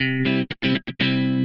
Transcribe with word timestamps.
Thank 0.00 0.48
you. 1.00 1.43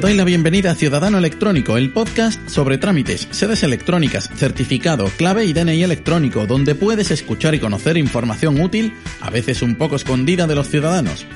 Te 0.00 0.06
doy 0.06 0.16
la 0.16 0.24
bienvenida 0.24 0.70
a 0.70 0.74
Ciudadano 0.74 1.18
Electrónico, 1.18 1.76
el 1.76 1.92
podcast 1.92 2.48
sobre 2.48 2.78
trámites, 2.78 3.28
sedes 3.32 3.62
electrónicas, 3.64 4.30
certificado, 4.34 5.04
clave 5.18 5.44
y 5.44 5.52
DNI 5.52 5.82
electrónico, 5.82 6.46
donde 6.46 6.74
puedes 6.74 7.10
escuchar 7.10 7.54
y 7.54 7.58
conocer 7.58 7.98
información 7.98 8.58
útil, 8.62 8.94
a 9.20 9.28
veces 9.28 9.60
un 9.60 9.74
poco 9.74 9.96
escondida 9.96 10.46
de 10.46 10.54
los 10.54 10.70
ciudadanos. 10.70 11.26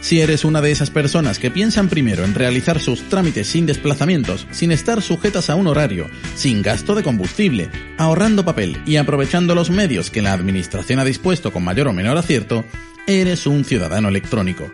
Si 0.00 0.20
eres 0.20 0.44
una 0.44 0.60
de 0.60 0.72
esas 0.72 0.90
personas 0.90 1.38
que 1.38 1.52
piensan 1.52 1.88
primero 1.88 2.24
en 2.24 2.34
realizar 2.34 2.80
sus 2.80 3.08
trámites 3.08 3.46
sin 3.46 3.66
desplazamientos, 3.66 4.48
sin 4.50 4.72
estar 4.72 5.00
sujetas 5.00 5.48
a 5.48 5.54
un 5.54 5.68
horario, 5.68 6.10
sin 6.34 6.60
gasto 6.60 6.96
de 6.96 7.04
combustible, 7.04 7.70
ahorrando 7.98 8.44
papel 8.44 8.78
y 8.84 8.96
aprovechando 8.96 9.54
los 9.54 9.70
medios 9.70 10.10
que 10.10 10.22
la 10.22 10.32
Administración 10.32 10.98
ha 10.98 11.04
dispuesto 11.04 11.52
con 11.52 11.62
mayor 11.62 11.86
o 11.86 11.92
menor 11.92 12.18
acierto, 12.18 12.64
eres 13.06 13.46
un 13.46 13.64
ciudadano 13.64 14.08
electrónico. 14.08 14.68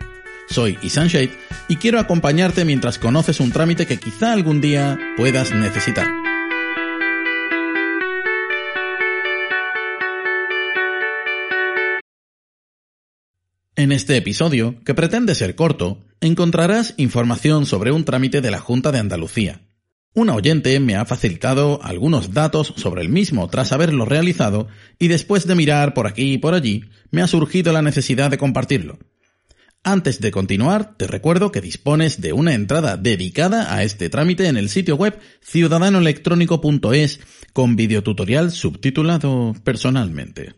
Soy 0.47 0.77
Isan 0.83 1.07
Shade 1.07 1.31
y 1.67 1.77
quiero 1.77 1.99
acompañarte 1.99 2.65
mientras 2.65 2.99
conoces 2.99 3.39
un 3.39 3.51
trámite 3.51 3.85
que 3.85 3.97
quizá 3.97 4.31
algún 4.31 4.61
día 4.61 4.97
puedas 5.17 5.53
necesitar. 5.53 6.07
En 13.77 13.91
este 13.91 14.15
episodio, 14.15 14.81
que 14.85 14.93
pretende 14.93 15.35
ser 15.35 15.55
corto, 15.55 16.05
encontrarás 16.21 16.93
información 16.97 17.65
sobre 17.65 17.91
un 17.91 18.05
trámite 18.05 18.39
de 18.39 18.49
la 18.49 18.59
Junta 18.59 18.91
de 18.91 18.99
Andalucía. 18.99 19.61
Un 20.13 20.29
oyente 20.29 20.79
me 20.79 20.95
ha 20.95 21.03
facilitado 21.03 21.83
algunos 21.83 22.33
datos 22.33 22.73
sobre 22.77 23.01
el 23.01 23.09
mismo 23.09 23.49
tras 23.49 23.73
haberlo 23.73 24.05
realizado 24.05 24.69
y 24.97 25.09
después 25.09 25.45
de 25.45 25.55
mirar 25.55 25.93
por 25.93 26.07
aquí 26.07 26.33
y 26.33 26.37
por 26.37 26.53
allí, 26.53 26.85
me 27.11 27.21
ha 27.21 27.27
surgido 27.27 27.73
la 27.73 27.81
necesidad 27.81 28.31
de 28.31 28.37
compartirlo. 28.37 28.97
Antes 29.87 30.19
de 30.19 30.31
continuar, 30.31 30.97
te 30.97 31.05
recuerdo 31.05 31.51
que 31.51 31.61
dispones 31.61 32.19
de 32.19 32.33
una 32.33 32.55
entrada 32.55 32.97
dedicada 32.97 33.75
a 33.75 33.83
este 33.83 34.09
trámite 34.09 34.47
en 34.47 34.57
el 34.57 34.67
sitio 34.69 34.95
web 34.95 35.19
ciudadanoelectrónico.es 35.41 37.19
con 37.53 37.75
videotutorial 37.75 38.49
subtitulado 38.49 39.53
personalmente. 39.63 40.55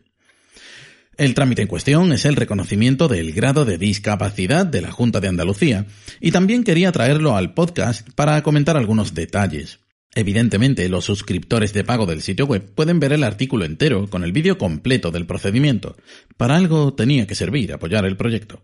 El 1.18 1.34
trámite 1.34 1.60
en 1.60 1.68
cuestión 1.68 2.10
es 2.12 2.24
el 2.24 2.36
reconocimiento 2.36 3.06
del 3.06 3.34
grado 3.34 3.66
de 3.66 3.76
discapacidad 3.76 4.64
de 4.64 4.80
la 4.80 4.92
Junta 4.92 5.20
de 5.20 5.28
Andalucía 5.28 5.84
y 6.22 6.30
también 6.30 6.64
quería 6.64 6.90
traerlo 6.90 7.36
al 7.36 7.52
podcast 7.52 8.08
para 8.14 8.42
comentar 8.42 8.78
algunos 8.78 9.12
detalles. 9.12 9.80
Evidentemente, 10.14 10.88
los 10.88 11.04
suscriptores 11.04 11.74
de 11.74 11.84
pago 11.84 12.06
del 12.06 12.22
sitio 12.22 12.46
web 12.46 12.72
pueden 12.74 12.98
ver 12.98 13.12
el 13.12 13.24
artículo 13.24 13.66
entero 13.66 14.08
con 14.08 14.24
el 14.24 14.32
vídeo 14.32 14.56
completo 14.56 15.10
del 15.10 15.26
procedimiento. 15.26 15.98
Para 16.38 16.56
algo 16.56 16.94
tenía 16.94 17.26
que 17.26 17.34
servir 17.34 17.74
apoyar 17.74 18.06
el 18.06 18.16
proyecto. 18.16 18.62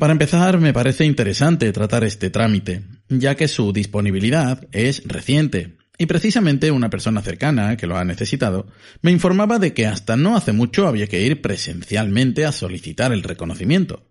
Para 0.00 0.12
empezar, 0.12 0.58
me 0.60 0.72
parece 0.72 1.04
interesante 1.04 1.70
tratar 1.72 2.04
este 2.04 2.30
trámite, 2.30 2.84
ya 3.10 3.34
que 3.34 3.48
su 3.48 3.70
disponibilidad 3.70 4.66
es 4.72 5.02
reciente, 5.04 5.76
y 5.98 6.06
precisamente 6.06 6.70
una 6.70 6.88
persona 6.88 7.20
cercana 7.20 7.76
que 7.76 7.86
lo 7.86 7.98
ha 7.98 8.04
necesitado 8.06 8.66
me 9.02 9.10
informaba 9.10 9.58
de 9.58 9.74
que 9.74 9.86
hasta 9.86 10.16
no 10.16 10.38
hace 10.38 10.52
mucho 10.52 10.88
había 10.88 11.06
que 11.06 11.20
ir 11.20 11.42
presencialmente 11.42 12.46
a 12.46 12.52
solicitar 12.52 13.12
el 13.12 13.22
reconocimiento. 13.22 14.10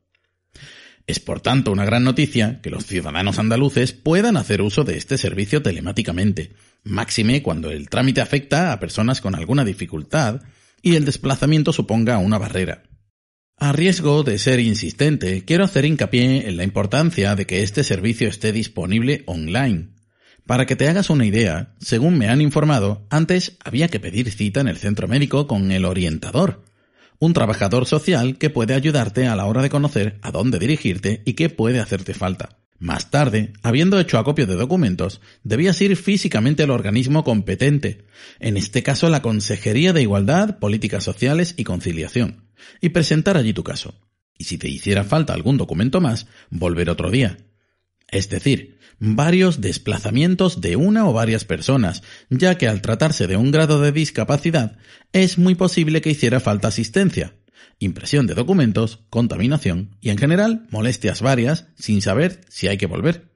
Es 1.07 1.19
por 1.19 1.41
tanto 1.41 1.71
una 1.71 1.85
gran 1.85 2.03
noticia 2.03 2.61
que 2.61 2.69
los 2.69 2.85
ciudadanos 2.85 3.39
andaluces 3.39 3.91
puedan 3.91 4.37
hacer 4.37 4.61
uso 4.61 4.83
de 4.83 4.95
este 4.95 5.17
servicio 5.17 5.63
telemáticamente, 5.63 6.51
máxime 6.83 7.41
cuando 7.41 7.71
el 7.71 7.89
trámite 7.89 8.21
afecta 8.21 8.73
a 8.73 8.79
personas 8.79 9.21
con 9.21 9.33
alguna 9.33 9.65
dificultad 9.65 10.41
y 10.83 10.97
el 10.97 11.05
desplazamiento 11.05 11.73
suponga 11.73 12.19
una 12.19 12.37
barrera. 12.37 12.83
A 13.61 13.73
riesgo 13.73 14.23
de 14.23 14.39
ser 14.39 14.61
insistente, 14.61 15.43
quiero 15.43 15.65
hacer 15.65 15.83
hincapié 15.83 16.47
en 16.47 16.55
la 16.55 16.63
importancia 16.63 17.35
de 17.35 17.45
que 17.45 17.61
este 17.61 17.83
servicio 17.83 18.29
esté 18.29 18.53
disponible 18.53 19.23
online. 19.25 19.89
Para 20.45 20.65
que 20.65 20.77
te 20.77 20.87
hagas 20.87 21.09
una 21.09 21.25
idea, 21.25 21.75
según 21.77 22.17
me 22.17 22.29
han 22.29 22.39
informado, 22.39 23.05
antes 23.09 23.57
había 23.61 23.89
que 23.89 23.99
pedir 23.99 24.31
cita 24.31 24.61
en 24.61 24.69
el 24.69 24.77
centro 24.77 25.09
médico 25.09 25.45
con 25.45 25.73
el 25.73 25.83
orientador, 25.83 26.63
un 27.19 27.33
trabajador 27.33 27.85
social 27.85 28.37
que 28.37 28.49
puede 28.49 28.75
ayudarte 28.75 29.27
a 29.27 29.35
la 29.35 29.45
hora 29.45 29.61
de 29.61 29.69
conocer 29.69 30.19
a 30.21 30.31
dónde 30.31 30.57
dirigirte 30.57 31.21
y 31.25 31.33
qué 31.33 31.49
puede 31.49 31.81
hacerte 31.81 32.13
falta. 32.13 32.59
Más 32.79 33.11
tarde, 33.11 33.51
habiendo 33.61 33.99
hecho 33.99 34.19
acopio 34.19 34.47
de 34.47 34.55
documentos, 34.55 35.19
debías 35.43 35.81
ir 35.81 35.97
físicamente 35.97 36.63
al 36.63 36.71
organismo 36.71 37.25
competente, 37.25 38.05
en 38.39 38.55
este 38.55 38.83
caso 38.83 39.09
la 39.09 39.21
Consejería 39.21 39.91
de 39.91 40.03
Igualdad, 40.03 40.59
Políticas 40.59 41.03
Sociales 41.03 41.55
y 41.57 41.65
Conciliación, 41.65 42.48
y 42.81 42.89
presentar 42.89 43.37
allí 43.37 43.53
tu 43.53 43.63
caso. 43.63 43.95
Y 44.37 44.45
si 44.45 44.57
te 44.57 44.69
hiciera 44.69 45.03
falta 45.03 45.33
algún 45.33 45.57
documento 45.57 46.01
más, 46.01 46.27
volver 46.49 46.89
otro 46.89 47.11
día. 47.11 47.37
Es 48.07 48.29
decir, 48.29 48.79
varios 48.99 49.61
desplazamientos 49.61 50.61
de 50.61 50.75
una 50.75 51.07
o 51.07 51.13
varias 51.13 51.45
personas, 51.45 52.03
ya 52.29 52.57
que 52.57 52.67
al 52.67 52.81
tratarse 52.81 53.27
de 53.27 53.37
un 53.37 53.51
grado 53.51 53.81
de 53.81 53.91
discapacidad, 53.91 54.77
es 55.13 55.37
muy 55.37 55.55
posible 55.55 56.01
que 56.01 56.11
hiciera 56.11 56.39
falta 56.39 56.67
asistencia, 56.67 57.35
impresión 57.79 58.27
de 58.27 58.33
documentos, 58.33 58.99
contaminación 59.09 59.95
y 60.01 60.09
en 60.09 60.17
general 60.17 60.67
molestias 60.69 61.21
varias 61.21 61.67
sin 61.77 62.01
saber 62.01 62.41
si 62.49 62.67
hay 62.67 62.77
que 62.77 62.87
volver. 62.87 63.29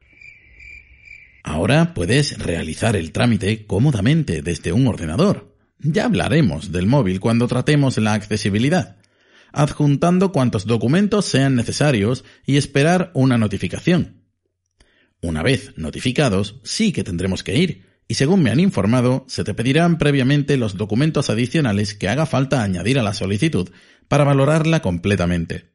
Ahora 1.44 1.94
puedes 1.94 2.38
realizar 2.40 2.96
el 2.96 3.12
trámite 3.12 3.66
cómodamente 3.66 4.42
desde 4.42 4.72
un 4.72 4.88
ordenador. 4.88 5.54
Ya 5.80 6.06
hablaremos 6.06 6.72
del 6.72 6.88
móvil 6.88 7.20
cuando 7.20 7.48
tratemos 7.48 7.98
la 7.98 8.14
accesibilidad, 8.14 8.98
adjuntando 9.54 10.32
cuantos 10.32 10.66
documentos 10.66 11.26
sean 11.26 11.56
necesarios 11.56 12.26
y 12.46 12.58
esperar 12.58 13.12
una 13.14 13.38
notificación. 13.38 14.24
Una 15.22 15.42
vez 15.42 15.72
notificados, 15.78 16.60
sí 16.64 16.92
que 16.92 17.06
tendremos 17.06 17.44
que 17.44 17.56
ir, 17.56 17.86
y 18.10 18.16
según 18.16 18.44
me 18.44 18.52
han 18.52 18.60
informado, 18.60 19.24
se 19.30 19.46
te 19.46 19.54
pedirán 19.54 19.98
previamente 19.98 20.58
los 20.58 20.76
documentos 20.76 21.30
adicionales 21.30 21.94
que 21.94 22.10
haga 22.10 22.26
falta 22.26 22.62
añadir 22.62 23.00
a 23.00 23.04
la 23.04 23.14
solicitud 23.14 23.70
para 24.10 24.26
valorarla 24.26 24.82
completamente. 24.82 25.72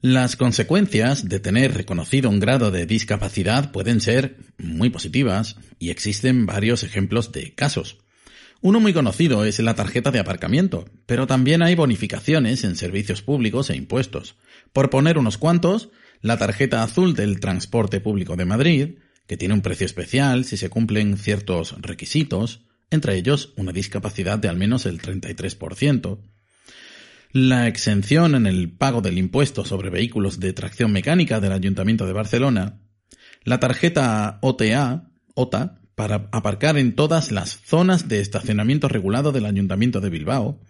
Las 0.00 0.36
consecuencias 0.36 1.28
de 1.28 1.40
tener 1.40 1.74
reconocido 1.74 2.30
un 2.30 2.38
grado 2.38 2.70
de 2.70 2.86
discapacidad 2.86 3.72
pueden 3.72 4.00
ser 4.00 4.36
muy 4.56 4.90
positivas 4.90 5.56
y 5.80 5.90
existen 5.90 6.46
varios 6.46 6.84
ejemplos 6.84 7.32
de 7.32 7.52
casos. 7.54 7.98
Uno 8.60 8.80
muy 8.80 8.92
conocido 8.92 9.44
es 9.44 9.60
la 9.60 9.74
tarjeta 9.74 10.10
de 10.10 10.18
aparcamiento, 10.18 10.86
pero 11.06 11.28
también 11.28 11.62
hay 11.62 11.76
bonificaciones 11.76 12.64
en 12.64 12.74
servicios 12.74 13.22
públicos 13.22 13.70
e 13.70 13.76
impuestos. 13.76 14.36
Por 14.72 14.90
poner 14.90 15.16
unos 15.16 15.38
cuantos, 15.38 15.90
la 16.22 16.38
tarjeta 16.38 16.82
azul 16.82 17.14
del 17.14 17.38
transporte 17.38 18.00
público 18.00 18.34
de 18.34 18.44
Madrid, 18.44 18.98
que 19.28 19.36
tiene 19.36 19.54
un 19.54 19.62
precio 19.62 19.86
especial 19.86 20.44
si 20.44 20.56
se 20.56 20.70
cumplen 20.70 21.18
ciertos 21.18 21.80
requisitos, 21.80 22.62
entre 22.90 23.16
ellos 23.16 23.52
una 23.56 23.70
discapacidad 23.70 24.38
de 24.40 24.48
al 24.48 24.56
menos 24.56 24.86
el 24.86 25.00
33%, 25.00 26.18
la 27.30 27.68
exención 27.68 28.34
en 28.34 28.46
el 28.46 28.70
pago 28.70 29.02
del 29.02 29.18
impuesto 29.18 29.64
sobre 29.64 29.90
vehículos 29.90 30.40
de 30.40 30.52
tracción 30.52 30.90
mecánica 30.90 31.40
del 31.40 31.52
Ayuntamiento 31.52 32.06
de 32.06 32.12
Barcelona, 32.12 32.80
la 33.44 33.60
tarjeta 33.60 34.38
OTA, 34.40 35.10
OTA, 35.34 35.77
para 35.98 36.28
aparcar 36.30 36.78
en 36.78 36.94
todas 36.94 37.32
las 37.32 37.58
zonas 37.66 38.06
de 38.06 38.20
estacionamiento 38.20 38.86
regulado 38.86 39.32
del 39.32 39.46
Ayuntamiento 39.46 40.00
de 40.00 40.10
Bilbao, 40.10 40.60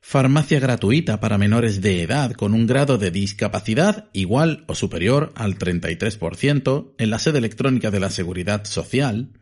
farmacia 0.00 0.60
gratuita 0.60 1.18
para 1.18 1.36
menores 1.36 1.80
de 1.80 2.00
edad 2.00 2.30
con 2.30 2.54
un 2.54 2.68
grado 2.68 2.96
de 2.96 3.10
discapacidad 3.10 4.08
igual 4.12 4.62
o 4.68 4.76
superior 4.76 5.32
al 5.34 5.58
33% 5.58 6.94
en 6.96 7.10
la 7.10 7.18
sede 7.18 7.38
electrónica 7.38 7.90
de 7.90 7.98
la 7.98 8.08
Seguridad 8.08 8.64
Social, 8.66 9.32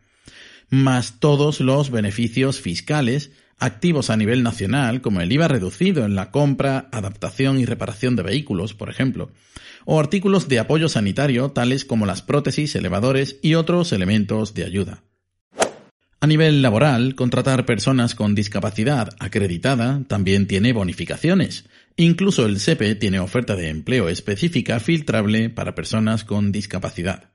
más 0.71 1.19
todos 1.19 1.59
los 1.59 1.91
beneficios 1.91 2.59
fiscales 2.59 3.29
activos 3.59 4.09
a 4.09 4.17
nivel 4.17 4.43
nacional, 4.43 5.01
como 5.01 5.21
el 5.21 5.31
IVA 5.31 5.47
reducido 5.47 6.05
en 6.05 6.15
la 6.15 6.31
compra, 6.31 6.89
adaptación 6.91 7.59
y 7.59 7.65
reparación 7.65 8.15
de 8.15 8.23
vehículos, 8.23 8.73
por 8.73 8.89
ejemplo, 8.89 9.31
o 9.85 9.99
artículos 9.99 10.47
de 10.47 10.59
apoyo 10.59 10.89
sanitario 10.89 11.51
tales 11.51 11.85
como 11.85 12.05
las 12.05 12.21
prótesis, 12.21 12.75
elevadores 12.75 13.37
y 13.41 13.55
otros 13.55 13.93
elementos 13.93 14.53
de 14.53 14.65
ayuda. 14.65 15.03
A 16.21 16.27
nivel 16.27 16.63
laboral, 16.63 17.13
contratar 17.13 17.67
personas 17.67 18.15
con 18.15 18.33
discapacidad 18.33 19.09
acreditada 19.19 20.01
también 20.07 20.47
tiene 20.47 20.73
bonificaciones. 20.73 21.65
Incluso 21.97 22.47
el 22.47 22.59
SEPE 22.59 22.95
tiene 22.95 23.19
oferta 23.19 23.55
de 23.55 23.69
empleo 23.69 24.09
específica 24.09 24.79
filtrable 24.79 25.51
para 25.51 25.75
personas 25.75 26.23
con 26.23 26.51
discapacidad. 26.51 27.34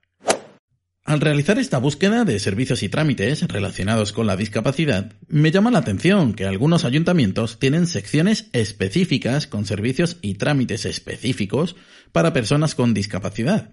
Al 1.05 1.21
realizar 1.21 1.59
esta 1.59 1.79
búsqueda 1.79 2.25
de 2.25 2.39
servicios 2.39 2.83
y 2.83 2.91
trámites 2.91 3.43
relacionados 3.49 4.13
con 4.13 4.27
la 4.27 4.37
discapacidad, 4.37 5.13
me 5.29 5.51
llama 5.51 5.71
la 5.71 5.79
atención 5.79 6.35
que 6.35 6.45
algunos 6.45 6.85
ayuntamientos 6.85 7.59
tienen 7.59 7.87
secciones 7.87 8.49
específicas 8.53 9.47
con 9.47 9.65
servicios 9.65 10.19
y 10.21 10.35
trámites 10.35 10.85
específicos 10.85 11.75
para 12.13 12.35
personas 12.35 12.75
con 12.75 12.93
discapacidad. 12.93 13.71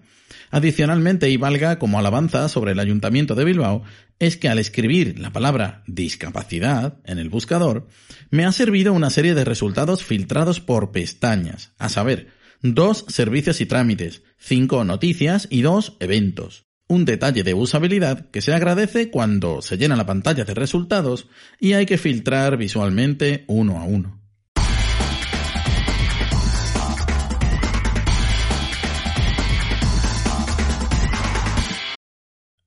Adicionalmente, 0.50 1.28
y 1.28 1.36
valga 1.36 1.78
como 1.78 1.98
alabanza 1.98 2.48
sobre 2.48 2.72
el 2.72 2.80
Ayuntamiento 2.80 3.34
de 3.34 3.44
Bilbao, 3.44 3.82
es 4.18 4.38
que 4.38 4.48
al 4.48 4.58
escribir 4.58 5.18
la 5.18 5.30
palabra 5.30 5.82
discapacidad 5.86 6.98
en 7.04 7.18
el 7.18 7.28
buscador, 7.28 7.88
me 8.30 8.46
ha 8.46 8.52
servido 8.52 8.94
una 8.94 9.10
serie 9.10 9.34
de 9.34 9.44
resultados 9.44 10.02
filtrados 10.02 10.60
por 10.60 10.92
pestañas, 10.92 11.72
a 11.78 11.90
saber, 11.90 12.28
dos 12.62 13.04
servicios 13.08 13.60
y 13.60 13.66
trámites, 13.66 14.22
cinco 14.38 14.84
noticias 14.84 15.46
y 15.50 15.60
dos 15.60 15.96
eventos 16.00 16.67
un 16.88 17.04
detalle 17.04 17.44
de 17.44 17.54
usabilidad 17.54 18.30
que 18.30 18.40
se 18.40 18.52
agradece 18.52 19.10
cuando 19.10 19.62
se 19.62 19.76
llena 19.76 19.96
la 19.96 20.06
pantalla 20.06 20.44
de 20.44 20.54
resultados 20.54 21.28
y 21.60 21.74
hay 21.74 21.86
que 21.86 21.98
filtrar 21.98 22.56
visualmente 22.56 23.44
uno 23.46 23.78
a 23.78 23.84
uno. 23.84 24.18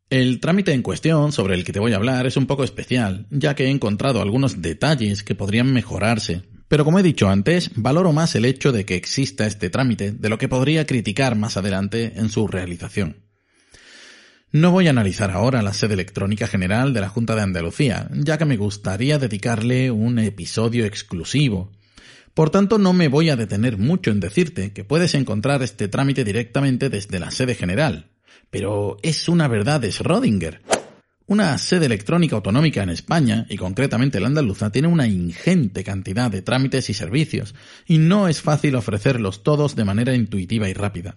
El 0.09 0.41
trámite 0.41 0.74
en 0.74 0.81
cuestión 0.81 1.31
sobre 1.31 1.56
el 1.56 1.63
que 1.63 1.71
te 1.71 1.79
voy 1.79 1.94
a 1.94 1.95
hablar 1.95 2.27
es 2.27 2.35
un 2.35 2.45
poco 2.45 2.65
especial, 2.65 3.27
ya 3.31 3.56
que 3.56 3.67
he 3.67 3.69
encontrado 3.69 4.21
algunos 4.21 4.62
detalles 4.62 5.24
que 5.24 5.35
podrían 5.35 5.71
mejorarse, 5.71 6.41
pero 6.67 6.83
como 6.83 7.00
he 7.00 7.03
dicho 7.03 7.29
antes, 7.29 7.71
valoro 7.75 8.12
más 8.12 8.35
el 8.35 8.44
hecho 8.44 8.74
de 8.74 8.85
que 8.85 8.95
exista 8.95 9.47
este 9.47 9.69
trámite 9.69 10.12
de 10.12 10.29
lo 10.29 10.38
que 10.38 10.50
podría 10.50 10.85
criticar 10.85 11.38
más 11.38 11.56
adelante 11.56 12.12
en 12.15 12.27
su 12.27 12.45
realización. 12.47 13.31
No 14.53 14.71
voy 14.71 14.88
a 14.88 14.89
analizar 14.89 15.31
ahora 15.31 15.62
la 15.62 15.71
sede 15.71 15.94
electrónica 15.94 16.45
general 16.45 16.94
de 16.94 17.00
la 17.00 17.07
Junta 17.07 17.36
de 17.36 17.42
Andalucía, 17.42 18.09
ya 18.13 18.38
que 18.38 18.44
me 18.44 18.57
gustaría 18.57 19.18
dedicarle 19.18 19.92
un 19.92 20.19
episodio 20.19 20.83
exclusivo. 20.83 21.71
Por 22.33 22.50
tanto, 22.50 22.77
no 22.77 22.92
me 22.92 23.07
voy 23.07 23.30
a 23.30 23.38
detener 23.38 23.77
mucho 23.77 24.12
en 24.12 24.19
decirte 24.19 24.74
que 24.74 24.83
puedes 24.83 25.15
encontrar 25.15 25.63
este 25.63 25.88
trámite 25.88 26.25
directamente 26.25 26.89
desde 26.89 27.19
la 27.19 27.31
sede 27.31 27.56
general. 27.56 28.12
Pero 28.50 28.98
es 29.03 29.30
una 29.30 29.48
verdad 29.48 29.80
de 29.80 29.89
Schrödinger. 29.89 30.59
Una 31.27 31.57
sede 31.57 31.86
electrónica 31.86 32.36
autonómica 32.36 32.83
en 32.83 32.89
España, 32.89 33.45
y 33.48 33.56
concretamente 33.56 34.19
la 34.19 34.27
andaluza, 34.27 34.69
tiene 34.69 34.89
una 34.89 35.07
ingente 35.07 35.86
cantidad 35.86 36.30
de 36.30 36.42
trámites 36.42 36.89
y 36.89 36.94
servicios, 36.94 37.56
y 37.88 38.00
no 38.00 38.27
es 38.27 38.42
fácil 38.42 38.75
ofrecerlos 38.75 39.44
todos 39.44 39.77
de 39.77 39.86
manera 39.86 40.13
intuitiva 40.13 40.68
y 40.68 40.74
rápida. 40.74 41.15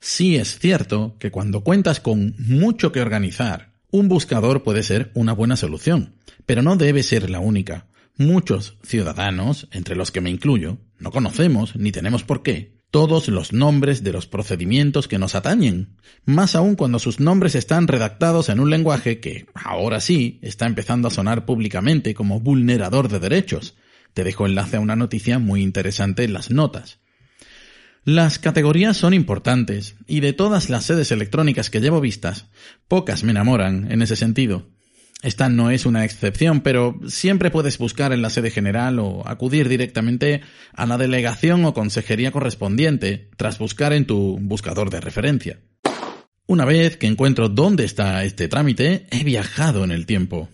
Sí 0.00 0.36
es 0.36 0.58
cierto 0.58 1.16
que 1.18 1.30
cuando 1.30 1.62
cuentas 1.62 2.00
con 2.00 2.34
mucho 2.38 2.92
que 2.92 3.00
organizar, 3.00 3.72
un 3.90 4.08
buscador 4.08 4.62
puede 4.62 4.82
ser 4.82 5.10
una 5.14 5.32
buena 5.32 5.56
solución, 5.56 6.14
pero 6.44 6.62
no 6.62 6.76
debe 6.76 7.02
ser 7.02 7.30
la 7.30 7.40
única. 7.40 7.86
Muchos 8.16 8.78
ciudadanos, 8.82 9.68
entre 9.72 9.96
los 9.96 10.10
que 10.10 10.20
me 10.20 10.30
incluyo, 10.30 10.78
no 10.98 11.10
conocemos, 11.10 11.76
ni 11.76 11.92
tenemos 11.92 12.24
por 12.24 12.42
qué, 12.42 12.76
todos 12.90 13.28
los 13.28 13.52
nombres 13.52 14.02
de 14.02 14.12
los 14.12 14.26
procedimientos 14.26 15.08
que 15.08 15.18
nos 15.18 15.34
atañen, 15.34 15.96
más 16.24 16.54
aún 16.54 16.76
cuando 16.76 16.98
sus 16.98 17.20
nombres 17.20 17.54
están 17.54 17.88
redactados 17.88 18.48
en 18.48 18.60
un 18.60 18.70
lenguaje 18.70 19.20
que, 19.20 19.46
ahora 19.54 20.00
sí, 20.00 20.38
está 20.42 20.66
empezando 20.66 21.08
a 21.08 21.10
sonar 21.10 21.44
públicamente 21.44 22.14
como 22.14 22.40
vulnerador 22.40 23.08
de 23.08 23.18
derechos. 23.18 23.76
Te 24.14 24.24
dejo 24.24 24.46
enlace 24.46 24.78
a 24.78 24.80
una 24.80 24.96
noticia 24.96 25.38
muy 25.38 25.62
interesante 25.62 26.24
en 26.24 26.32
las 26.32 26.50
notas. 26.50 27.00
Las 28.06 28.38
categorías 28.38 28.96
son 28.96 29.14
importantes, 29.14 29.96
y 30.06 30.20
de 30.20 30.32
todas 30.32 30.70
las 30.70 30.84
sedes 30.84 31.10
electrónicas 31.10 31.70
que 31.70 31.80
llevo 31.80 32.00
vistas, 32.00 32.46
pocas 32.86 33.24
me 33.24 33.32
enamoran 33.32 33.90
en 33.90 34.00
ese 34.00 34.14
sentido. 34.14 34.68
Esta 35.24 35.48
no 35.48 35.72
es 35.72 35.86
una 35.86 36.04
excepción, 36.04 36.60
pero 36.60 37.00
siempre 37.08 37.50
puedes 37.50 37.78
buscar 37.78 38.12
en 38.12 38.22
la 38.22 38.30
sede 38.30 38.52
general 38.52 39.00
o 39.00 39.26
acudir 39.26 39.68
directamente 39.68 40.42
a 40.72 40.86
la 40.86 40.98
delegación 40.98 41.64
o 41.64 41.74
consejería 41.74 42.30
correspondiente 42.30 43.28
tras 43.36 43.58
buscar 43.58 43.92
en 43.92 44.06
tu 44.06 44.38
buscador 44.40 44.88
de 44.90 45.00
referencia. 45.00 45.58
Una 46.46 46.64
vez 46.64 46.96
que 46.98 47.08
encuentro 47.08 47.48
dónde 47.48 47.84
está 47.84 48.22
este 48.22 48.46
trámite, 48.46 49.08
he 49.10 49.24
viajado 49.24 49.82
en 49.82 49.90
el 49.90 50.06
tiempo. 50.06 50.48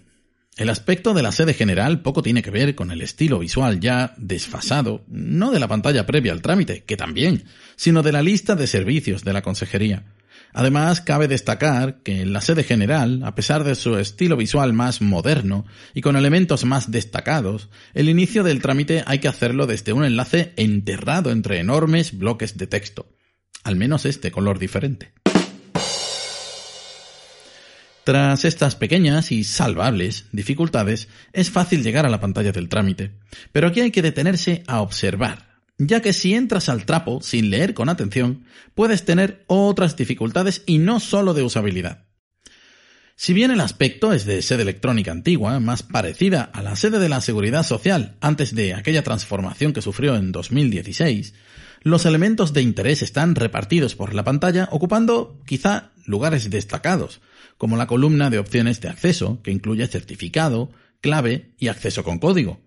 El 0.56 0.68
aspecto 0.68 1.14
de 1.14 1.22
la 1.22 1.32
sede 1.32 1.54
general 1.54 2.02
poco 2.02 2.22
tiene 2.22 2.42
que 2.42 2.50
ver 2.50 2.74
con 2.74 2.90
el 2.90 3.00
estilo 3.00 3.38
visual 3.38 3.80
ya 3.80 4.12
desfasado, 4.18 5.02
no 5.08 5.50
de 5.50 5.58
la 5.58 5.66
pantalla 5.66 6.04
previa 6.04 6.32
al 6.32 6.42
trámite, 6.42 6.84
que 6.84 6.98
también, 6.98 7.44
sino 7.74 8.02
de 8.02 8.12
la 8.12 8.22
lista 8.22 8.54
de 8.54 8.66
servicios 8.66 9.24
de 9.24 9.32
la 9.32 9.40
consejería. 9.40 10.04
Además, 10.52 11.00
cabe 11.00 11.26
destacar 11.26 12.02
que 12.02 12.20
en 12.20 12.34
la 12.34 12.42
sede 12.42 12.64
general, 12.64 13.22
a 13.24 13.34
pesar 13.34 13.64
de 13.64 13.74
su 13.74 13.96
estilo 13.96 14.36
visual 14.36 14.74
más 14.74 15.00
moderno 15.00 15.64
y 15.94 16.02
con 16.02 16.16
elementos 16.16 16.66
más 16.66 16.90
destacados, 16.90 17.70
el 17.94 18.10
inicio 18.10 18.42
del 18.42 18.60
trámite 18.60 19.04
hay 19.06 19.20
que 19.20 19.28
hacerlo 19.28 19.66
desde 19.66 19.94
un 19.94 20.04
enlace 20.04 20.52
enterrado 20.56 21.30
entre 21.30 21.60
enormes 21.60 22.18
bloques 22.18 22.58
de 22.58 22.66
texto. 22.66 23.08
Al 23.64 23.76
menos 23.76 24.04
este 24.04 24.30
color 24.30 24.58
diferente. 24.58 25.12
Tras 28.04 28.44
estas 28.44 28.74
pequeñas 28.74 29.30
y 29.30 29.44
salvables 29.44 30.26
dificultades, 30.32 31.08
es 31.32 31.50
fácil 31.50 31.84
llegar 31.84 32.04
a 32.04 32.10
la 32.10 32.20
pantalla 32.20 32.50
del 32.50 32.68
trámite, 32.68 33.12
pero 33.52 33.68
aquí 33.68 33.80
hay 33.80 33.92
que 33.92 34.02
detenerse 34.02 34.64
a 34.66 34.80
observar, 34.80 35.60
ya 35.78 36.02
que 36.02 36.12
si 36.12 36.34
entras 36.34 36.68
al 36.68 36.84
trapo 36.84 37.20
sin 37.22 37.50
leer 37.50 37.74
con 37.74 37.88
atención, 37.88 38.44
puedes 38.74 39.04
tener 39.04 39.44
otras 39.46 39.96
dificultades 39.96 40.62
y 40.66 40.78
no 40.78 40.98
solo 40.98 41.32
de 41.32 41.44
usabilidad. 41.44 42.06
Si 43.14 43.34
bien 43.34 43.52
el 43.52 43.60
aspecto 43.60 44.12
es 44.12 44.24
de 44.24 44.42
sede 44.42 44.62
electrónica 44.62 45.12
antigua, 45.12 45.60
más 45.60 45.84
parecida 45.84 46.42
a 46.42 46.60
la 46.60 46.74
sede 46.74 46.98
de 46.98 47.08
la 47.08 47.20
Seguridad 47.20 47.64
Social 47.64 48.16
antes 48.20 48.52
de 48.52 48.74
aquella 48.74 49.04
transformación 49.04 49.72
que 49.72 49.82
sufrió 49.82 50.16
en 50.16 50.32
2016, 50.32 51.34
los 51.82 52.04
elementos 52.04 52.52
de 52.52 52.62
interés 52.62 53.02
están 53.02 53.36
repartidos 53.36 53.94
por 53.94 54.12
la 54.12 54.24
pantalla 54.24 54.68
ocupando 54.72 55.40
quizá 55.46 55.92
lugares 56.04 56.50
destacados, 56.50 57.20
como 57.58 57.76
la 57.76 57.86
columna 57.86 58.30
de 58.30 58.38
opciones 58.38 58.80
de 58.80 58.88
acceso, 58.88 59.40
que 59.42 59.50
incluye 59.50 59.86
certificado, 59.86 60.70
clave 61.00 61.54
y 61.58 61.68
acceso 61.68 62.04
con 62.04 62.18
código. 62.18 62.60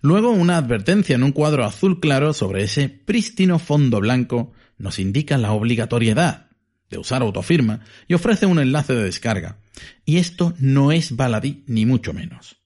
Luego 0.00 0.30
una 0.30 0.56
advertencia 0.56 1.14
en 1.14 1.22
un 1.22 1.32
cuadro 1.32 1.64
azul 1.64 2.00
claro 2.00 2.32
sobre 2.32 2.64
ese 2.64 2.88
prístino 2.88 3.58
fondo 3.58 4.00
blanco 4.00 4.52
nos 4.76 4.98
indica 4.98 5.38
la 5.38 5.52
obligatoriedad 5.52 6.48
de 6.90 6.98
usar 6.98 7.22
autofirma 7.22 7.80
y 8.06 8.14
ofrece 8.14 8.46
un 8.46 8.58
enlace 8.58 8.94
de 8.94 9.04
descarga. 9.04 9.58
Y 10.04 10.18
esto 10.18 10.54
no 10.58 10.92
es 10.92 11.16
baladí 11.16 11.64
ni 11.66 11.86
mucho 11.86 12.12
menos. 12.12 12.56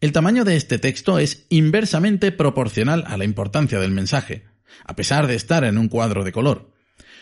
El 0.00 0.12
tamaño 0.12 0.44
de 0.44 0.56
este 0.56 0.78
texto 0.78 1.18
es 1.18 1.46
inversamente 1.48 2.32
proporcional 2.32 3.04
a 3.06 3.16
la 3.16 3.24
importancia 3.24 3.78
del 3.78 3.90
mensaje, 3.90 4.44
a 4.84 4.96
pesar 4.96 5.26
de 5.26 5.34
estar 5.34 5.64
en 5.64 5.78
un 5.78 5.88
cuadro 5.88 6.24
de 6.24 6.32
color. 6.32 6.73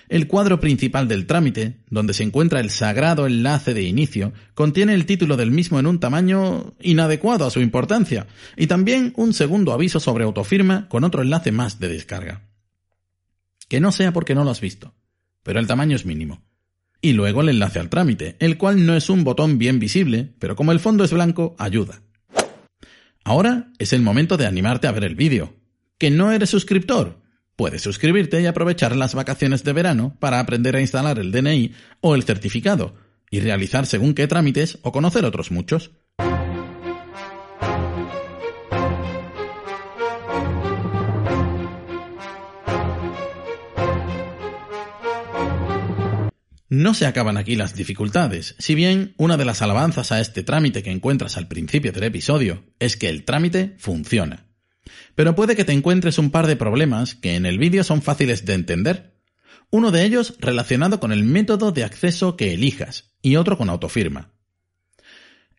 El 0.08 0.26
cuadro 0.26 0.60
principal 0.60 1.08
del 1.08 1.26
trámite, 1.26 1.78
donde 1.88 2.14
se 2.14 2.22
encuentra 2.22 2.60
el 2.60 2.70
sagrado 2.70 3.26
enlace 3.26 3.74
de 3.74 3.82
inicio, 3.82 4.32
contiene 4.54 4.94
el 4.94 5.06
título 5.06 5.36
del 5.36 5.50
mismo 5.50 5.78
en 5.78 5.86
un 5.86 6.00
tamaño 6.00 6.74
inadecuado 6.80 7.46
a 7.46 7.50
su 7.50 7.60
importancia, 7.60 8.26
y 8.56 8.66
también 8.66 9.12
un 9.16 9.32
segundo 9.32 9.72
aviso 9.72 10.00
sobre 10.00 10.24
autofirma 10.24 10.88
con 10.88 11.04
otro 11.04 11.22
enlace 11.22 11.52
más 11.52 11.80
de 11.80 11.88
descarga. 11.88 12.42
Que 13.68 13.80
no 13.80 13.92
sea 13.92 14.12
porque 14.12 14.34
no 14.34 14.44
lo 14.44 14.50
has 14.50 14.60
visto, 14.60 14.94
pero 15.42 15.60
el 15.60 15.66
tamaño 15.66 15.96
es 15.96 16.04
mínimo. 16.04 16.42
Y 17.00 17.14
luego 17.14 17.40
el 17.40 17.48
enlace 17.48 17.80
al 17.80 17.88
trámite, 17.88 18.36
el 18.38 18.58
cual 18.58 18.84
no 18.86 18.94
es 18.94 19.10
un 19.10 19.24
botón 19.24 19.58
bien 19.58 19.78
visible, 19.78 20.34
pero 20.38 20.54
como 20.54 20.72
el 20.72 20.80
fondo 20.80 21.04
es 21.04 21.12
blanco, 21.12 21.56
ayuda. 21.58 22.02
Ahora 23.24 23.72
es 23.78 23.92
el 23.92 24.02
momento 24.02 24.36
de 24.36 24.46
animarte 24.46 24.86
a 24.86 24.92
ver 24.92 25.04
el 25.04 25.14
vídeo. 25.14 25.54
¿Que 25.98 26.10
no 26.10 26.32
eres 26.32 26.50
suscriptor? 26.50 27.21
Puedes 27.56 27.82
suscribirte 27.82 28.40
y 28.40 28.46
aprovechar 28.46 28.96
las 28.96 29.14
vacaciones 29.14 29.62
de 29.64 29.72
verano 29.72 30.16
para 30.18 30.40
aprender 30.40 30.76
a 30.76 30.80
instalar 30.80 31.18
el 31.18 31.32
DNI 31.32 31.74
o 32.00 32.14
el 32.14 32.22
certificado 32.22 32.94
y 33.30 33.40
realizar 33.40 33.86
según 33.86 34.14
qué 34.14 34.26
trámites 34.26 34.78
o 34.82 34.92
conocer 34.92 35.24
otros 35.24 35.50
muchos. 35.50 35.92
No 46.68 46.94
se 46.94 47.04
acaban 47.04 47.36
aquí 47.36 47.54
las 47.54 47.74
dificultades, 47.74 48.54
si 48.58 48.74
bien 48.74 49.12
una 49.18 49.36
de 49.36 49.44
las 49.44 49.60
alabanzas 49.60 50.10
a 50.10 50.20
este 50.20 50.42
trámite 50.42 50.82
que 50.82 50.90
encuentras 50.90 51.36
al 51.36 51.46
principio 51.46 51.92
del 51.92 52.04
episodio 52.04 52.64
es 52.78 52.96
que 52.96 53.10
el 53.10 53.26
trámite 53.26 53.74
funciona. 53.78 54.51
Pero 55.14 55.34
puede 55.34 55.56
que 55.56 55.64
te 55.64 55.72
encuentres 55.72 56.18
un 56.18 56.30
par 56.30 56.46
de 56.46 56.56
problemas 56.56 57.14
que 57.14 57.36
en 57.36 57.46
el 57.46 57.58
vídeo 57.58 57.84
son 57.84 58.02
fáciles 58.02 58.44
de 58.44 58.54
entender. 58.54 59.14
Uno 59.70 59.90
de 59.90 60.04
ellos 60.04 60.34
relacionado 60.38 61.00
con 61.00 61.12
el 61.12 61.24
método 61.24 61.72
de 61.72 61.84
acceso 61.84 62.36
que 62.36 62.52
elijas 62.52 63.12
y 63.22 63.36
otro 63.36 63.56
con 63.56 63.70
autofirma. 63.70 64.32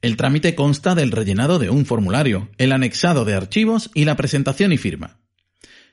El 0.01 0.18
trámite 0.18 0.53
consta 0.53 0.96
del 0.96 1.12
rellenado 1.12 1.60
de 1.60 1.70
un 1.70 1.86
formulario, 1.86 2.50
el 2.58 2.74
anexado 2.74 3.24
de 3.24 3.36
archivos 3.36 3.89
y 3.94 4.03
la 4.03 4.18
presentación 4.18 4.74
y 4.74 4.77
firma. 4.77 5.22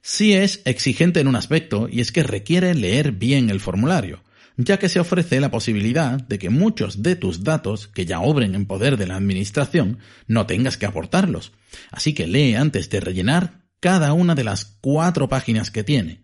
Sí 0.02 0.32
es 0.32 0.62
exigente 0.64 1.20
en 1.20 1.28
un 1.28 1.36
aspecto 1.36 1.88
y 1.88 2.00
es 2.00 2.10
que 2.10 2.22
requiere 2.22 2.74
leer 2.74 3.12
bien 3.12 3.50
el 3.50 3.60
formulario, 3.60 4.24
ya 4.56 4.78
que 4.78 4.88
se 4.88 5.00
ofrece 5.00 5.40
la 5.40 5.50
posibilidad 5.50 6.20
de 6.20 6.38
que 6.38 6.50
muchos 6.50 7.02
de 7.02 7.16
tus 7.16 7.44
datos 7.44 7.88
que 7.88 8.06
ya 8.06 8.20
obren 8.20 8.54
en 8.54 8.66
poder 8.66 8.96
de 8.96 9.06
la 9.06 9.16
Administración 9.16 9.98
no 10.26 10.46
tengas 10.46 10.76
que 10.76 10.86
aportarlos. 10.86 11.52
Así 11.90 12.14
que 12.14 12.26
lee 12.26 12.54
antes 12.54 12.90
de 12.90 13.00
rellenar 13.00 13.60
cada 13.80 14.12
una 14.12 14.34
de 14.34 14.44
las 14.44 14.64
cuatro 14.80 15.28
páginas 15.28 15.70
que 15.70 15.84
tiene. 15.84 16.20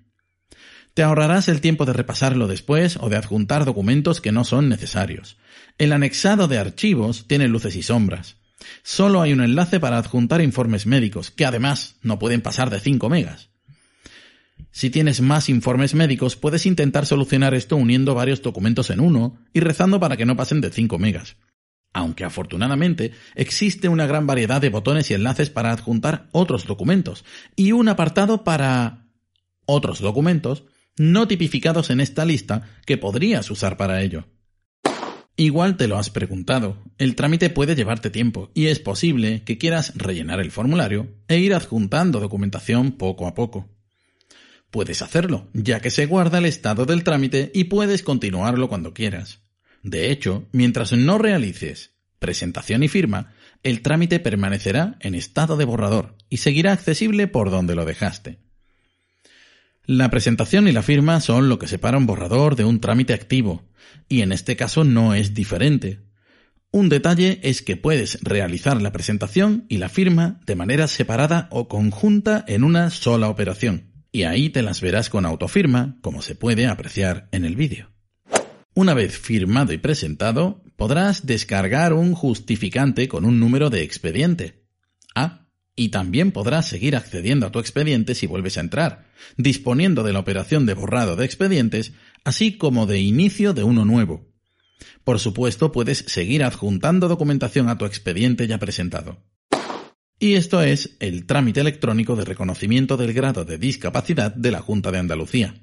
Te 0.95 1.03
ahorrarás 1.03 1.49
el 1.49 1.61
tiempo 1.61 1.85
de 1.85 1.93
repasarlo 1.93 2.49
después 2.49 2.97
o 3.01 3.09
de 3.09 3.17
adjuntar 3.17 3.65
documentos 3.65 4.21
que 4.21 4.33
no 4.33 4.45
son 4.45 4.69
necesarios. 4.69 5.37
El 5.79 5.93
anexado 5.93 6.49
de 6.49 6.59
archivos 6.59 7.27
tiene 7.29 7.49
luces 7.49 7.77
y 7.77 7.83
sombras. 7.83 8.37
Solo 8.83 9.21
hay 9.21 9.33
un 9.33 9.43
enlace 9.43 9.79
para 9.79 9.99
adjuntar 9.99 10.41
informes 10.41 10.87
médicos, 10.87 11.31
que 11.31 11.45
además 11.45 11.97
no 12.03 12.19
pueden 12.19 12.41
pasar 12.41 12.71
de 12.71 12.81
5 12.81 13.09
megas. 13.11 13.51
Si 14.77 14.91
tienes 14.91 15.23
más 15.23 15.49
informes 15.49 15.95
médicos, 15.95 16.37
puedes 16.37 16.67
intentar 16.67 17.07
solucionar 17.07 17.55
esto 17.55 17.77
uniendo 17.77 18.15
varios 18.15 18.43
documentos 18.43 18.91
en 18.91 19.01
uno 19.01 19.39
y 19.55 19.61
rezando 19.61 19.99
para 19.99 20.19
que 20.19 20.27
no 20.27 20.37
pasen 20.37 20.61
de 20.61 20.71
5 20.71 20.99
megas. 20.99 21.39
Aunque 21.95 22.25
afortunadamente 22.25 23.13
existe 23.37 23.89
una 23.89 24.07
gran 24.07 24.27
variedad 24.27 24.61
de 24.61 24.69
botones 24.69 25.11
y 25.11 25.15
enlaces 25.15 25.49
para 25.49 25.73
adjuntar 25.73 26.29
otros 26.31 26.67
documentos 26.67 27.25
y 27.57 27.73
un 27.73 27.89
apartado 27.89 28.45
para 28.45 29.07
otros 29.65 30.01
documentos 30.01 30.65
no 30.99 31.27
tipificados 31.27 31.89
en 31.89 32.01
esta 32.01 32.27
lista 32.27 32.69
que 32.85 32.99
podrías 32.99 33.51
usar 33.51 33.79
para 33.79 34.03
ello. 34.03 34.27
Igual 35.37 35.79
te 35.79 35.89
lo 35.89 35.97
has 35.97 36.11
preguntado, 36.11 36.85
el 36.99 37.17
trámite 37.17 37.49
puede 37.49 37.77
llevarte 37.77 38.11
tiempo 38.11 38.51
y 38.53 38.67
es 38.67 38.79
posible 38.79 39.43
que 39.43 39.57
quieras 39.57 39.95
rellenar 39.97 40.39
el 40.41 40.51
formulario 40.51 41.15
e 41.29 41.39
ir 41.39 41.55
adjuntando 41.55 42.21
documentación 42.21 42.93
poco 42.93 43.27
a 43.27 43.33
poco. 43.33 43.71
Puedes 44.77 45.01
hacerlo, 45.01 45.49
ya 45.55 45.81
que 45.81 45.91
se 45.91 46.05
guarda 46.05 46.37
el 46.37 46.45
estado 46.45 46.85
del 46.85 47.03
trámite 47.03 47.51
y 47.55 47.65
puedes 47.65 48.03
continuarlo 48.03 48.69
cuando 48.69 48.93
quieras. 48.93 49.41
De 49.83 50.11
hecho, 50.11 50.51
mientras 50.53 50.93
no 50.93 51.17
realices 51.17 51.95
presentación 52.19 52.83
y 52.83 52.89
firma, 52.89 53.33
el 53.63 53.81
trámite 53.81 54.21
permanecerá 54.21 54.99
en 55.01 55.15
estado 55.15 55.57
de 55.57 55.65
borrador 55.65 56.19
y 56.29 56.37
seguirá 56.37 56.73
accesible 56.73 57.27
por 57.27 57.51
donde 57.51 57.75
lo 57.75 57.87
dejaste. 57.87 58.39
La 59.87 60.11
presentación 60.11 60.69
y 60.69 60.73
la 60.73 60.83
firma 60.83 61.21
son 61.21 61.49
lo 61.49 61.59
que 61.59 61.69
separa 61.69 61.97
un 61.97 62.05
borrador 62.05 62.55
de 62.55 62.67
un 62.67 62.79
trámite 62.79 63.15
activo, 63.15 63.65
y 64.11 64.21
en 64.21 64.31
este 64.31 64.57
caso 64.57 64.85
no 64.85 65.15
es 65.15 65.33
diferente. 65.33 66.01
Un 66.71 66.91
detalle 66.91 67.41
es 67.43 67.63
que 67.63 67.79
puedes 67.79 68.23
realizar 68.23 68.83
la 68.83 68.93
presentación 68.93 69.65
y 69.71 69.79
la 69.79 69.89
firma 69.89 70.39
de 70.45 70.55
manera 70.55 70.87
separada 70.87 71.49
o 71.51 71.67
conjunta 71.67 72.45
en 72.47 72.63
una 72.63 72.91
sola 72.91 73.31
operación 73.31 73.96
y 74.17 74.25
ahí 74.25 74.49
te 74.49 74.63
las 74.63 74.81
verás 74.81 75.11
con 75.11 75.27
autofirma, 75.27 75.99
como 76.01 76.23
se 76.23 76.35
puede 76.35 76.67
apreciar 76.67 77.29
en 77.33 77.45
el 77.45 77.55
vídeo. 77.55 77.93
Una 78.75 78.95
vez 78.95 79.19
firmado 79.19 79.75
y 79.75 79.77
presentado, 79.77 80.65
podrás 80.77 81.27
descargar 81.27 81.93
un 81.93 82.15
justificante 82.15 83.09
con 83.09 83.27
un 83.27 83.39
número 83.39 83.69
de 83.69 83.83
expediente. 83.83 84.65
Ah, 85.15 85.49
y 85.77 85.91
también 85.91 86.33
podrás 86.33 86.67
seguir 86.67 86.97
accediendo 86.97 87.45
a 87.47 87.53
tu 87.53 87.59
expediente 87.59 88.15
si 88.15 88.27
vuelves 88.27 88.57
a 88.57 88.63
entrar, 88.63 89.05
disponiendo 89.37 90.03
de 90.03 90.15
la 90.15 90.21
operación 90.21 90.65
de 90.65 90.73
borrado 90.73 91.17
de 91.17 91.27
expedientes, 91.27 91.93
así 92.25 92.57
como 92.57 92.87
de 92.87 93.01
inicio 93.01 93.53
de 93.53 93.65
uno 93.65 93.85
nuevo. 93.85 94.33
Por 95.05 95.19
supuesto, 95.19 95.73
puedes 95.73 96.07
seguir 96.07 96.43
adjuntando 96.43 97.09
documentación 97.09 97.69
a 97.69 97.77
tu 97.77 97.85
expediente 97.85 98.47
ya 98.47 98.57
presentado. 98.57 99.23
Y 100.19 100.35
esto 100.35 100.63
es 100.63 100.97
el 101.01 101.27
trámite 101.27 101.61
electrónico 101.61 102.17
de 102.17 102.25
reconocimiento 102.25 102.97
del 102.97 103.13
grado 103.13 103.45
de 103.45 103.59
discapacidad 103.59 104.35
de 104.35 104.51
la 104.51 104.61
Junta 104.61 104.91
de 104.91 104.99
Andalucía. 104.99 105.55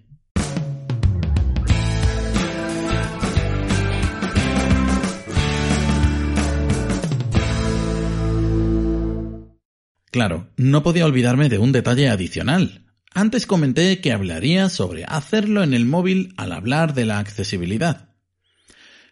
Claro, 10.12 10.52
no 10.58 10.84
podía 10.84 11.08
olvidarme 11.08 11.50
de 11.50 11.58
un 11.58 11.72
detalle 11.72 12.08
adicional. 12.10 12.86
Antes 13.16 13.48
comenté 13.48 14.00
que 14.02 14.12
hablaría 14.12 14.70
sobre 14.70 15.06
hacerlo 15.06 15.64
en 15.64 15.74
el 15.74 15.86
móvil 15.86 16.36
al 16.38 16.52
hablar 16.52 16.94
de 16.94 17.06
la 17.06 17.18
accesibilidad. 17.18 18.10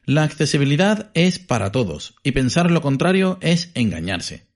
La 0.05 0.21
accesibilidad 0.21 1.09
es 1.15 1.39
para 1.39 1.71
todos, 1.71 2.13
y 2.21 2.33
pensar 2.33 2.69
lo 2.69 2.83
contrario 2.83 3.39
es 3.41 3.71
engañarse. 3.73 4.50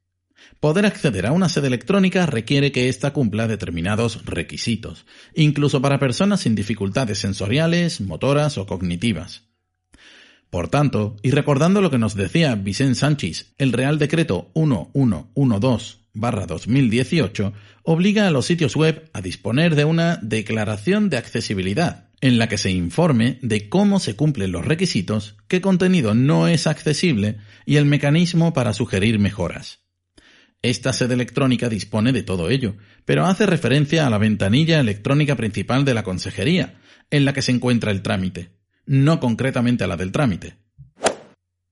Poder 0.60 0.86
acceder 0.86 1.26
a 1.26 1.32
una 1.32 1.50
sede 1.50 1.68
electrónica 1.68 2.26
requiere 2.26 2.72
que 2.72 2.90
ésta 2.90 3.14
cumpla 3.14 3.48
determinados 3.48 4.26
requisitos, 4.26 5.06
incluso 5.34 5.82
para 5.82 6.00
personas 6.00 6.42
sin 6.42 6.56
dificultades 6.56 7.20
sensoriales, 7.20 8.02
motoras 8.02 8.58
o 8.58 8.66
cognitivas. 8.66 9.44
Por 10.50 10.70
tanto, 10.70 11.18
y 11.22 11.32
recordando 11.32 11.82
lo 11.82 11.92
que 11.92 11.98
nos 11.98 12.16
decía 12.16 12.56
Vicente 12.56 12.96
Sánchez, 12.96 13.54
el 13.58 13.74
Real 13.74 14.00
Decreto 14.00 14.52
1112-2018 14.56 17.54
obliga 17.84 18.28
a 18.28 18.32
los 18.32 18.46
sitios 18.46 18.76
web 18.76 19.10
a 19.14 19.22
disponer 19.22 19.76
de 19.76 19.86
una 19.86 20.18
declaración 20.22 21.10
de 21.10 21.18
accesibilidad, 21.18 22.10
en 22.22 22.38
la 22.38 22.48
que 22.48 22.58
se 22.58 22.72
informe 22.72 23.40
de 23.42 23.70
cómo 23.70 24.00
se 24.00 24.16
cumplen 24.16 24.52
los 24.52 24.66
requisitos, 24.66 25.38
qué 25.48 25.62
contenido 25.62 26.16
no 26.16 26.48
es 26.48 26.68
accesible 26.68 27.38
y 27.66 27.76
el 27.76 27.86
mecanismo 27.86 28.54
para 28.54 28.74
sugerir 28.74 29.20
mejoras. 29.20 29.85
Esta 30.66 30.94
sede 30.94 31.14
electrónica 31.14 31.70
dispone 31.70 32.12
de 32.12 32.24
todo 32.24 32.50
ello, 32.50 32.76
pero 33.06 33.28
hace 33.28 33.46
referencia 33.46 34.08
a 34.08 34.10
la 34.10 34.18
ventanilla 34.18 34.80
electrónica 34.80 35.36
principal 35.36 35.86
de 35.86 35.94
la 35.94 36.02
consejería, 36.02 36.82
en 37.12 37.24
la 37.24 37.34
que 37.34 37.44
se 37.44 37.52
encuentra 37.52 37.92
el 37.92 38.02
trámite, 38.02 38.50
no 38.88 39.20
concretamente 39.20 39.84
a 39.84 39.88
la 39.88 39.96
del 39.96 40.12
trámite. 40.12 40.56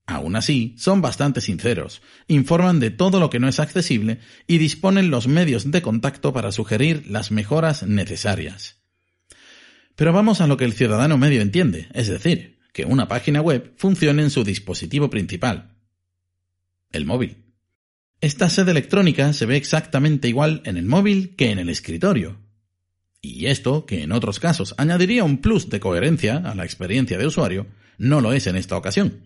Aún 0.06 0.36
así, 0.36 0.76
son 0.78 1.02
bastante 1.02 1.40
sinceros, 1.40 2.02
informan 2.28 2.78
de 2.78 2.92
todo 2.92 3.18
lo 3.18 3.30
que 3.30 3.40
no 3.40 3.48
es 3.48 3.58
accesible 3.58 4.20
y 4.46 4.58
disponen 4.58 5.10
los 5.10 5.26
medios 5.26 5.72
de 5.72 5.82
contacto 5.82 6.32
para 6.32 6.52
sugerir 6.52 7.04
las 7.08 7.32
mejoras 7.32 7.82
necesarias. 7.82 8.76
Pero 9.96 10.12
vamos 10.12 10.40
a 10.40 10.46
lo 10.46 10.56
que 10.56 10.66
el 10.66 10.72
ciudadano 10.72 11.18
medio 11.18 11.42
entiende, 11.42 11.88
es 11.94 12.06
decir, 12.06 12.60
que 12.72 12.84
una 12.84 13.08
página 13.08 13.40
web 13.40 13.74
funcione 13.76 14.22
en 14.22 14.30
su 14.30 14.44
dispositivo 14.44 15.10
principal, 15.10 15.74
el 16.92 17.06
móvil. 17.06 17.43
Esta 18.20 18.48
sede 18.48 18.70
electrónica 18.70 19.32
se 19.32 19.46
ve 19.46 19.56
exactamente 19.56 20.28
igual 20.28 20.62
en 20.64 20.76
el 20.76 20.86
móvil 20.86 21.36
que 21.36 21.50
en 21.50 21.58
el 21.58 21.68
escritorio. 21.68 22.38
Y 23.20 23.46
esto, 23.46 23.86
que 23.86 24.02
en 24.02 24.12
otros 24.12 24.38
casos 24.38 24.74
añadiría 24.78 25.24
un 25.24 25.38
plus 25.38 25.70
de 25.70 25.80
coherencia 25.80 26.36
a 26.36 26.54
la 26.54 26.64
experiencia 26.64 27.18
de 27.18 27.26
usuario, 27.26 27.66
no 27.98 28.20
lo 28.20 28.32
es 28.32 28.46
en 28.46 28.56
esta 28.56 28.76
ocasión. 28.76 29.24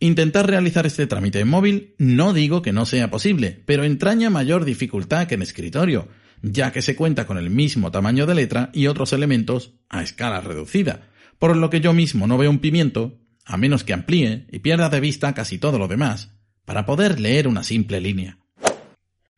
Intentar 0.00 0.46
realizar 0.46 0.86
este 0.86 1.06
trámite 1.06 1.40
en 1.40 1.48
móvil 1.48 1.94
no 1.98 2.32
digo 2.32 2.62
que 2.62 2.72
no 2.72 2.84
sea 2.86 3.10
posible, 3.10 3.62
pero 3.64 3.84
entraña 3.84 4.30
mayor 4.30 4.64
dificultad 4.64 5.26
que 5.26 5.34
en 5.34 5.42
escritorio, 5.42 6.08
ya 6.42 6.72
que 6.72 6.82
se 6.82 6.96
cuenta 6.96 7.26
con 7.26 7.38
el 7.38 7.50
mismo 7.50 7.90
tamaño 7.90 8.26
de 8.26 8.34
letra 8.34 8.70
y 8.72 8.86
otros 8.86 9.12
elementos 9.12 9.72
a 9.88 10.02
escala 10.02 10.40
reducida, 10.40 11.08
por 11.38 11.56
lo 11.56 11.70
que 11.70 11.80
yo 11.80 11.92
mismo 11.92 12.26
no 12.26 12.38
veo 12.38 12.50
un 12.50 12.58
pimiento, 12.58 13.20
a 13.44 13.56
menos 13.56 13.84
que 13.84 13.92
amplíe 13.92 14.46
y 14.50 14.58
pierda 14.58 14.88
de 14.88 15.00
vista 15.00 15.34
casi 15.34 15.58
todo 15.58 15.78
lo 15.78 15.88
demás, 15.88 16.32
para 16.64 16.86
poder 16.86 17.20
leer 17.20 17.48
una 17.48 17.62
simple 17.62 18.00
línea. 18.00 18.38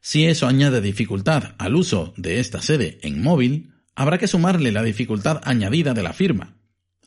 Si 0.01 0.27
eso 0.27 0.47
añade 0.47 0.81
dificultad 0.81 1.55
al 1.59 1.75
uso 1.75 2.15
de 2.17 2.39
esta 2.39 2.63
sede 2.63 2.99
en 3.03 3.23
móvil, 3.23 3.73
habrá 3.95 4.19
que 4.19 4.29
sumarle 4.29 4.71
la 4.71 4.83
dificultad 4.83 5.41
añadida 5.45 5.95
de 5.95 6.03
la 6.03 6.13
firma. 6.13 6.57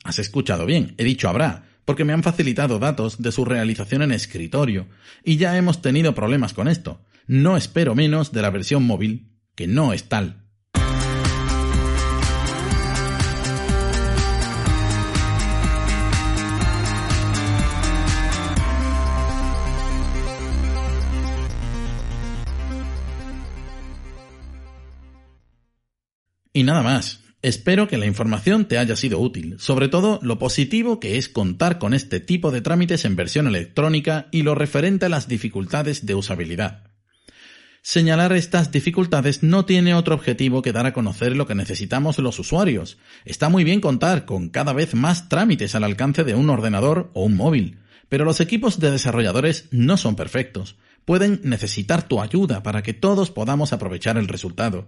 Has 0.04 0.18
escuchado 0.18 0.66
bien, 0.66 0.94
he 0.98 1.04
dicho 1.04 1.28
habrá, 1.28 1.64
porque 1.84 2.04
me 2.04 2.12
han 2.12 2.22
facilitado 2.22 2.78
datos 2.78 3.22
de 3.22 3.32
su 3.32 3.44
realización 3.44 4.02
en 4.02 4.12
escritorio, 4.12 4.88
y 5.24 5.36
ya 5.36 5.56
hemos 5.56 5.80
tenido 5.82 6.14
problemas 6.14 6.52
con 6.52 6.68
esto. 6.68 7.04
No 7.26 7.56
espero 7.56 7.94
menos 7.94 8.32
de 8.32 8.42
la 8.42 8.50
versión 8.50 8.84
móvil, 8.84 9.32
que 9.54 9.66
no 9.66 9.92
es 9.92 10.04
tal. 10.04 10.49
Y 26.52 26.64
nada 26.64 26.82
más. 26.82 27.20
Espero 27.42 27.88
que 27.88 27.96
la 27.96 28.04
información 28.04 28.66
te 28.66 28.76
haya 28.76 28.96
sido 28.96 29.18
útil, 29.18 29.56
sobre 29.58 29.88
todo 29.88 30.20
lo 30.22 30.38
positivo 30.38 31.00
que 31.00 31.16
es 31.16 31.30
contar 31.30 31.78
con 31.78 31.94
este 31.94 32.20
tipo 32.20 32.50
de 32.50 32.60
trámites 32.60 33.06
en 33.06 33.16
versión 33.16 33.46
electrónica 33.46 34.28
y 34.30 34.42
lo 34.42 34.54
referente 34.54 35.06
a 35.06 35.08
las 35.08 35.26
dificultades 35.26 36.04
de 36.04 36.14
usabilidad. 36.14 36.90
Señalar 37.82 38.34
estas 38.34 38.70
dificultades 38.70 39.42
no 39.42 39.64
tiene 39.64 39.94
otro 39.94 40.14
objetivo 40.14 40.60
que 40.60 40.72
dar 40.72 40.84
a 40.84 40.92
conocer 40.92 41.34
lo 41.34 41.46
que 41.46 41.54
necesitamos 41.54 42.18
los 42.18 42.38
usuarios. 42.38 42.98
Está 43.24 43.48
muy 43.48 43.64
bien 43.64 43.80
contar 43.80 44.26
con 44.26 44.50
cada 44.50 44.74
vez 44.74 44.94
más 44.94 45.30
trámites 45.30 45.74
al 45.74 45.84
alcance 45.84 46.24
de 46.24 46.34
un 46.34 46.50
ordenador 46.50 47.10
o 47.14 47.24
un 47.24 47.36
móvil, 47.36 47.78
pero 48.10 48.26
los 48.26 48.40
equipos 48.40 48.80
de 48.80 48.90
desarrolladores 48.90 49.68
no 49.70 49.96
son 49.96 50.14
perfectos. 50.14 50.76
Pueden 51.06 51.40
necesitar 51.42 52.02
tu 52.02 52.20
ayuda 52.20 52.62
para 52.62 52.82
que 52.82 52.92
todos 52.92 53.30
podamos 53.30 53.72
aprovechar 53.72 54.18
el 54.18 54.28
resultado. 54.28 54.86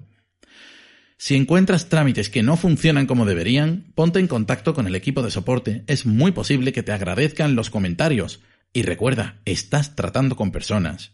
Si 1.25 1.37
encuentras 1.37 1.89
trámites 1.89 2.29
que 2.29 2.43
no 2.43 2.57
funcionan 2.57 3.07
como 3.07 3.27
deberían, 3.27 3.93
ponte 3.95 4.19
en 4.19 4.27
contacto 4.27 4.75
con 4.75 4.89
el 4.89 4.97
equipo 4.97 5.23
de 5.23 5.31
soporte. 5.31 5.85
Es 5.87 6.05
muy 6.05 6.33
posible 6.33 6.73
que 6.73 6.83
te 6.83 6.91
agradezcan 6.91 7.55
los 7.55 7.71
comentarios. 7.71 8.43
Y 8.73 8.83
recuerda, 8.83 9.41
estás 9.45 9.95
tratando 9.95 10.35
con 10.35 10.51
personas. 10.51 11.13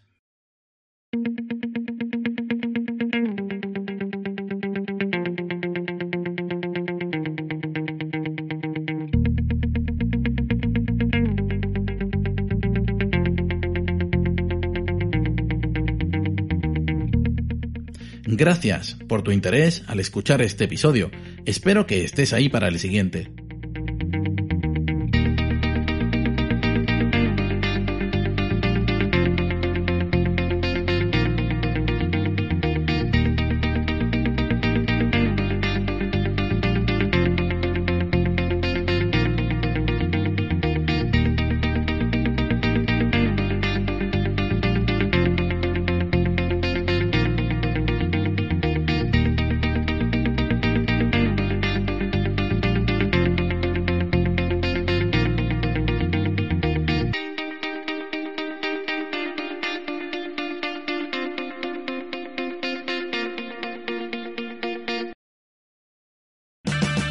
Gracias 18.38 18.94
por 19.08 19.22
tu 19.22 19.32
interés 19.32 19.82
al 19.88 19.98
escuchar 19.98 20.42
este 20.42 20.62
episodio. 20.62 21.10
Espero 21.44 21.88
que 21.88 22.04
estés 22.04 22.32
ahí 22.32 22.48
para 22.48 22.68
el 22.68 22.78
siguiente. 22.78 23.32